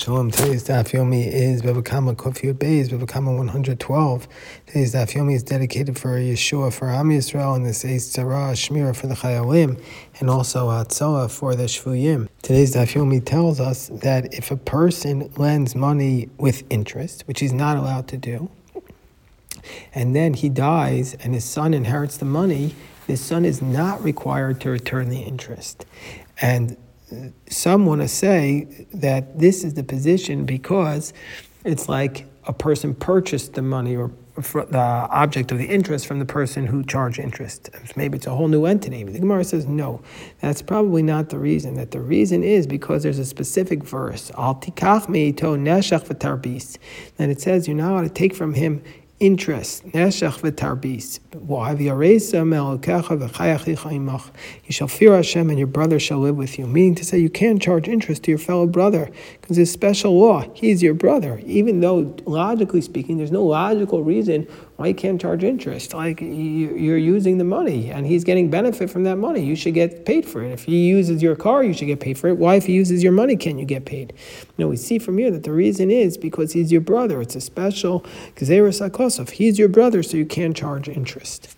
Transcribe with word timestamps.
Shalom. 0.00 0.30
Today's 0.30 0.66
Daf 0.66 0.92
Yomi 0.92 1.26
is 1.26 1.60
Bava 1.60 1.82
Kamma 1.82 2.16
Kofiyot 2.16 2.54
Beis, 2.54 2.88
Bava 2.88 3.04
Kamma 3.04 3.36
112. 3.36 4.28
Today's 4.64 4.94
Daf 4.94 5.12
Yomi 5.12 5.34
is 5.34 5.42
dedicated 5.42 5.98
for 5.98 6.18
Yeshua, 6.18 6.72
for 6.72 6.88
Am 6.88 7.10
Yisrael, 7.10 7.54
and 7.54 7.66
this 7.66 7.84
is 7.84 8.08
Tzara 8.08 8.52
Shmira 8.54 8.96
for 8.96 9.08
the 9.08 9.14
Chayalim, 9.14 9.78
and 10.18 10.30
also 10.30 10.68
Hatzalah 10.68 11.30
for 11.30 11.54
the 11.54 11.64
Shvuyim. 11.64 12.30
Today's 12.40 12.74
Daf 12.74 12.94
Yomi 12.94 13.22
tells 13.22 13.60
us 13.60 13.88
that 13.88 14.32
if 14.32 14.50
a 14.50 14.56
person 14.56 15.30
lends 15.36 15.74
money 15.74 16.30
with 16.38 16.62
interest, 16.70 17.28
which 17.28 17.40
he's 17.40 17.52
not 17.52 17.76
allowed 17.76 18.08
to 18.08 18.16
do, 18.16 18.50
and 19.94 20.16
then 20.16 20.32
he 20.32 20.48
dies 20.48 21.12
and 21.20 21.34
his 21.34 21.44
son 21.44 21.74
inherits 21.74 22.16
the 22.16 22.24
money, 22.24 22.74
his 23.06 23.20
son 23.20 23.44
is 23.44 23.60
not 23.60 24.02
required 24.02 24.62
to 24.62 24.70
return 24.70 25.10
the 25.10 25.20
interest. 25.20 25.84
And 26.40 26.78
some 27.48 27.86
want 27.86 28.00
to 28.00 28.08
say 28.08 28.86
that 28.94 29.38
this 29.38 29.64
is 29.64 29.74
the 29.74 29.84
position 29.84 30.44
because 30.44 31.12
it's 31.64 31.88
like 31.88 32.26
a 32.44 32.52
person 32.52 32.94
purchased 32.94 33.54
the 33.54 33.62
money 33.62 33.96
or 33.96 34.10
the 34.36 34.78
object 35.10 35.52
of 35.52 35.58
the 35.58 35.66
interest 35.66 36.06
from 36.06 36.18
the 36.18 36.24
person 36.24 36.66
who 36.66 36.82
charged 36.84 37.18
interest. 37.18 37.68
Maybe 37.96 38.16
it's 38.16 38.26
a 38.26 38.34
whole 38.34 38.48
new 38.48 38.64
entity. 38.64 39.04
But 39.04 39.12
the 39.12 39.18
Gemara 39.18 39.44
says 39.44 39.66
no. 39.66 40.02
That's 40.40 40.62
probably 40.62 41.02
not 41.02 41.28
the 41.28 41.38
reason. 41.38 41.74
That 41.74 41.90
the 41.90 42.00
reason 42.00 42.42
is 42.42 42.66
because 42.66 43.02
there's 43.02 43.18
a 43.18 43.24
specific 43.24 43.82
verse. 43.84 44.30
Al 44.38 44.54
tikach 44.54 45.06
neshach 45.06 46.06
v'tarbis. 46.06 46.78
And 47.18 47.30
it 47.30 47.40
says 47.40 47.66
you're 47.68 47.76
not 47.76 47.92
allowed 47.92 48.02
to 48.02 48.08
take 48.08 48.34
from 48.34 48.54
him 48.54 48.82
interest. 49.20 49.86
Neshach 49.88 50.40
v'tarbis. 50.40 51.20
You 54.64 54.72
shall 54.72 54.88
fear 54.88 55.14
Hashem 55.14 55.50
and 55.50 55.58
your 55.58 55.68
brother 55.68 56.00
shall 56.00 56.18
live 56.18 56.36
with 56.36 56.58
you. 56.58 56.66
Meaning 56.66 56.94
to 56.96 57.04
say 57.04 57.18
you 57.18 57.30
can't 57.30 57.60
charge 57.60 57.86
interest 57.86 58.24
to 58.24 58.30
your 58.30 58.38
fellow 58.38 58.66
brother 58.66 59.10
because 59.40 59.58
it's 59.58 59.70
special 59.70 60.18
law. 60.18 60.44
He's 60.54 60.82
your 60.82 60.94
brother. 60.94 61.40
Even 61.44 61.80
though, 61.80 62.16
logically 62.24 62.80
speaking, 62.80 63.18
there's 63.18 63.30
no 63.30 63.44
logical 63.44 64.02
reason 64.02 64.48
why 64.76 64.86
you 64.86 64.94
can't 64.94 65.20
charge 65.20 65.44
interest. 65.44 65.92
Like 65.92 66.22
you're 66.22 66.96
using 66.96 67.36
the 67.36 67.44
money 67.44 67.90
and 67.90 68.06
he's 68.06 68.24
getting 68.24 68.48
benefit 68.48 68.88
from 68.88 69.04
that 69.04 69.16
money. 69.16 69.44
You 69.44 69.54
should 69.54 69.74
get 69.74 70.06
paid 70.06 70.24
for 70.26 70.42
it. 70.42 70.50
If 70.52 70.64
he 70.64 70.88
uses 70.88 71.22
your 71.22 71.36
car, 71.36 71.62
you 71.62 71.74
should 71.74 71.84
get 71.86 72.00
paid 72.00 72.16
for 72.16 72.28
it. 72.28 72.38
Why, 72.38 72.54
if 72.54 72.64
he 72.64 72.72
uses 72.72 73.02
your 73.02 73.12
money, 73.12 73.36
can 73.36 73.58
you 73.58 73.66
get 73.66 73.84
paid? 73.84 74.14
No, 74.56 74.68
we 74.68 74.78
see 74.78 74.98
from 74.98 75.18
here 75.18 75.30
that 75.30 75.42
the 75.42 75.52
reason 75.52 75.90
is 75.90 76.16
because 76.16 76.52
he's 76.52 76.72
your 76.72 76.80
brother. 76.80 77.20
It's 77.20 77.36
a 77.36 77.42
special 77.42 78.00
Gezerah 78.36 78.72
Sakosov. 79.10 79.30
He's 79.30 79.58
your 79.58 79.68
brother, 79.68 80.02
so 80.02 80.16
you 80.16 80.26
can't 80.26 80.56
charge 80.56 80.88
interest. 80.88 81.56